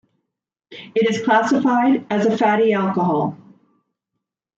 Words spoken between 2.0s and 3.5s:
as a fatty alcohol.